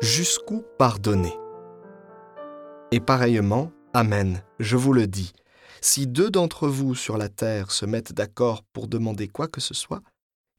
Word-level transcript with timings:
Jusqu'où 0.00 0.64
pardonner 0.78 1.36
Et 2.92 3.00
pareillement, 3.00 3.72
Amen, 3.92 4.44
je 4.60 4.76
vous 4.76 4.92
le 4.92 5.08
dis, 5.08 5.32
si 5.80 6.06
deux 6.06 6.30
d'entre 6.30 6.68
vous 6.68 6.94
sur 6.94 7.18
la 7.18 7.28
terre 7.28 7.72
se 7.72 7.84
mettent 7.84 8.12
d'accord 8.12 8.62
pour 8.72 8.86
demander 8.86 9.26
quoi 9.26 9.48
que 9.48 9.60
ce 9.60 9.74
soit, 9.74 10.02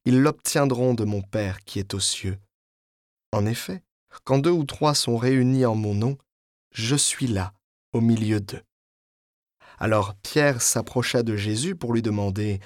ils 0.04 0.20
l'obtiendront 0.20 0.94
de 0.94 1.06
mon 1.06 1.22
Père 1.22 1.62
qui 1.62 1.80
est 1.80 1.94
aux 1.94 2.02
cieux. 2.02 2.38
En 3.32 3.46
effet, 3.46 3.82
quand 4.26 4.40
deux 4.40 4.52
ou 4.52 4.66
trois 4.66 4.94
sont 4.94 5.16
réunis 5.16 5.66
en 5.66 5.76
mon 5.76 5.96
nom, 5.96 6.18
je 6.74 6.98
suis 6.98 7.28
là, 7.28 7.54
au 7.94 8.02
milieu 8.02 8.42
d'eux. 8.42 8.64
Alors 9.78 10.16
Pierre 10.16 10.62
s'approcha 10.62 11.24
de 11.24 11.38
Jésus 11.38 11.78
pour 11.78 11.94
lui 11.94 12.02
demander, 12.02 12.60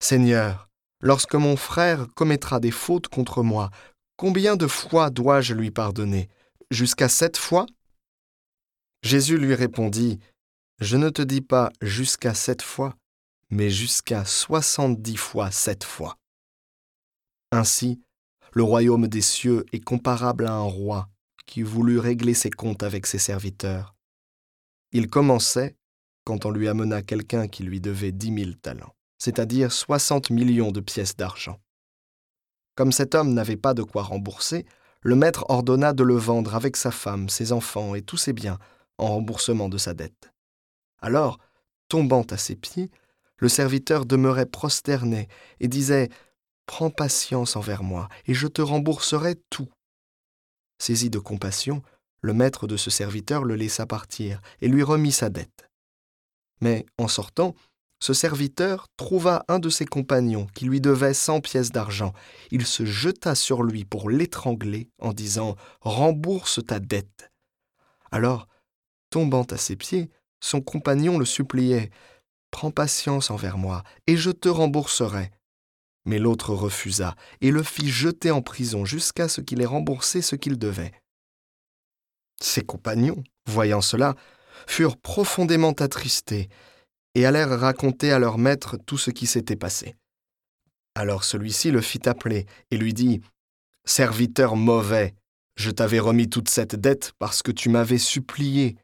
Seigneur, 0.00 0.70
lorsque 1.02 1.34
mon 1.34 1.56
frère 1.56 2.06
commettra 2.14 2.60
des 2.60 2.70
fautes 2.70 3.08
contre 3.08 3.42
moi, 3.42 3.68
combien 4.18 4.56
de 4.56 4.66
fois 4.66 5.08
dois-je 5.08 5.54
lui 5.54 5.70
pardonner? 5.70 6.28
Jusqu'à 6.70 7.08
sept 7.08 7.38
fois? 7.38 7.64
Jésus 9.02 9.38
lui 9.38 9.54
répondit, 9.54 10.18
Je 10.80 10.96
ne 10.98 11.08
te 11.08 11.22
dis 11.22 11.40
pas 11.40 11.70
jusqu'à 11.80 12.34
sept 12.34 12.60
fois, 12.60 12.94
mais 13.48 13.70
jusqu'à 13.70 14.26
soixante-dix 14.26 15.16
fois 15.16 15.50
sept 15.50 15.84
fois. 15.84 16.18
Ainsi, 17.52 18.02
le 18.52 18.62
royaume 18.62 19.08
des 19.08 19.22
cieux 19.22 19.64
est 19.72 19.80
comparable 19.80 20.46
à 20.46 20.52
un 20.52 20.62
roi 20.62 21.08
qui 21.46 21.62
voulut 21.62 21.98
régler 21.98 22.34
ses 22.34 22.50
comptes 22.50 22.82
avec 22.82 23.06
ses 23.06 23.18
serviteurs. 23.18 23.94
Il 24.92 25.08
commençait 25.08 25.76
quand 26.24 26.44
on 26.44 26.50
lui 26.50 26.68
amena 26.68 27.02
quelqu'un 27.02 27.48
qui 27.48 27.62
lui 27.62 27.80
devait 27.80 28.12
dix 28.12 28.32
mille 28.32 28.58
talents, 28.58 28.94
c'est-à-dire 29.18 29.72
soixante 29.72 30.30
millions 30.30 30.72
de 30.72 30.80
pièces 30.80 31.16
d'argent. 31.16 31.58
Comme 32.78 32.92
cet 32.92 33.16
homme 33.16 33.34
n'avait 33.34 33.56
pas 33.56 33.74
de 33.74 33.82
quoi 33.82 34.04
rembourser, 34.04 34.64
le 35.00 35.16
maître 35.16 35.44
ordonna 35.48 35.92
de 35.92 36.04
le 36.04 36.14
vendre 36.14 36.54
avec 36.54 36.76
sa 36.76 36.92
femme, 36.92 37.28
ses 37.28 37.50
enfants 37.50 37.96
et 37.96 38.02
tous 38.02 38.18
ses 38.18 38.32
biens 38.32 38.60
en 38.98 39.08
remboursement 39.08 39.68
de 39.68 39.78
sa 39.78 39.94
dette. 39.94 40.32
Alors, 41.00 41.40
tombant 41.88 42.22
à 42.30 42.36
ses 42.36 42.54
pieds, 42.54 42.92
le 43.38 43.48
serviteur 43.48 44.06
demeurait 44.06 44.46
prosterné 44.46 45.26
et 45.58 45.66
disait 45.66 46.08
Prends 46.66 46.90
patience 46.90 47.56
envers 47.56 47.82
moi, 47.82 48.08
et 48.26 48.34
je 48.34 48.46
te 48.46 48.62
rembourserai 48.62 49.34
tout. 49.50 49.68
Saisi 50.78 51.10
de 51.10 51.18
compassion, 51.18 51.82
le 52.20 52.32
maître 52.32 52.68
de 52.68 52.76
ce 52.76 52.90
serviteur 52.90 53.42
le 53.42 53.56
laissa 53.56 53.86
partir 53.86 54.40
et 54.60 54.68
lui 54.68 54.84
remit 54.84 55.10
sa 55.10 55.30
dette. 55.30 55.68
Mais 56.60 56.86
en 56.96 57.08
sortant, 57.08 57.56
ce 58.00 58.12
serviteur 58.12 58.86
trouva 58.96 59.44
un 59.48 59.58
de 59.58 59.68
ses 59.68 59.84
compagnons 59.84 60.46
qui 60.54 60.66
lui 60.66 60.80
devait 60.80 61.14
cent 61.14 61.40
pièces 61.40 61.72
d'argent. 61.72 62.12
Il 62.50 62.64
se 62.64 62.84
jeta 62.84 63.34
sur 63.34 63.62
lui 63.62 63.84
pour 63.84 64.08
l'étrangler 64.08 64.90
en 65.00 65.12
disant 65.12 65.56
Rembourse 65.80 66.60
ta 66.64 66.78
dette. 66.78 67.32
Alors, 68.10 68.46
tombant 69.10 69.44
à 69.44 69.56
ses 69.56 69.76
pieds, 69.76 70.10
son 70.40 70.60
compagnon 70.60 71.18
le 71.18 71.24
suppliait 71.24 71.90
Prends 72.50 72.70
patience 72.70 73.30
envers 73.30 73.58
moi, 73.58 73.82
et 74.06 74.16
je 74.16 74.30
te 74.30 74.48
rembourserai. 74.48 75.30
Mais 76.06 76.18
l'autre 76.18 76.54
refusa, 76.54 77.14
et 77.42 77.50
le 77.50 77.62
fit 77.62 77.90
jeter 77.90 78.30
en 78.30 78.40
prison 78.40 78.84
jusqu'à 78.84 79.28
ce 79.28 79.42
qu'il 79.42 79.60
ait 79.60 79.66
remboursé 79.66 80.22
ce 80.22 80.36
qu'il 80.36 80.58
devait. 80.58 80.92
Ses 82.40 82.62
compagnons, 82.62 83.22
voyant 83.46 83.82
cela, 83.82 84.14
furent 84.66 84.96
profondément 84.96 85.72
attristés, 85.72 86.48
et 87.14 87.26
allèrent 87.26 87.58
raconter 87.58 88.12
à 88.12 88.18
leur 88.18 88.38
maître 88.38 88.76
tout 88.76 88.98
ce 88.98 89.10
qui 89.10 89.26
s'était 89.26 89.56
passé. 89.56 89.96
Alors 90.94 91.24
celui-ci 91.24 91.70
le 91.70 91.80
fit 91.80 92.08
appeler, 92.08 92.46
et 92.70 92.76
lui 92.76 92.92
dit 92.92 93.20
Serviteur 93.84 94.56
mauvais, 94.56 95.14
je 95.56 95.70
t'avais 95.70 96.00
remis 96.00 96.28
toute 96.28 96.48
cette 96.48 96.76
dette 96.76 97.12
parce 97.18 97.42
que 97.42 97.52
tu 97.52 97.68
m'avais 97.68 97.98
supplié. 97.98 98.76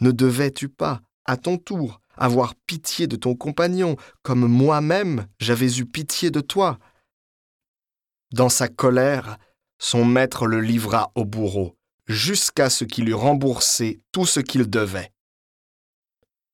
Ne 0.00 0.10
devais-tu 0.10 0.68
pas, 0.68 1.00
à 1.24 1.36
ton 1.36 1.56
tour, 1.56 2.00
avoir 2.16 2.54
pitié 2.66 3.06
de 3.06 3.16
ton 3.16 3.34
compagnon, 3.34 3.96
comme 4.22 4.46
moi-même 4.46 5.26
j'avais 5.38 5.78
eu 5.78 5.86
pitié 5.86 6.30
de 6.30 6.40
toi? 6.40 6.78
Dans 8.32 8.48
sa 8.48 8.68
colère, 8.68 9.38
son 9.78 10.04
maître 10.04 10.46
le 10.46 10.60
livra 10.60 11.12
au 11.14 11.24
bourreau, 11.24 11.76
jusqu'à 12.06 12.68
ce 12.68 12.84
qu'il 12.84 13.08
eût 13.08 13.14
remboursé 13.14 14.00
tout 14.12 14.26
ce 14.26 14.40
qu'il 14.40 14.68
devait. 14.68 15.13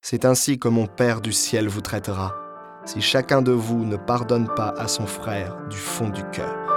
C'est 0.03 0.25
ainsi 0.25 0.59
que 0.59 0.69
mon 0.69 0.87
Père 0.87 1.21
du 1.21 1.33
ciel 1.33 1.69
vous 1.69 1.83
traitera, 1.83 2.35
si 2.87 3.03
chacun 3.03 3.43
de 3.43 3.53
vous 3.53 3.85
ne 3.85 3.97
pardonne 3.97 4.49
pas 4.57 4.75
à 4.79 4.89
son 4.89 5.07
frère 5.07 5.59
du 5.69 5.77
fond 5.77 6.09
du 6.09 6.25
cœur. 6.31 6.70